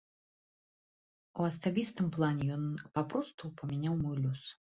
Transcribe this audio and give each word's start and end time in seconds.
У 1.43 1.45
асабістым 1.47 2.07
плане 2.15 2.49
ён 2.57 2.65
папросту 2.97 3.53
памяняў 3.61 3.95
мой 4.03 4.17
лёс. 4.25 4.43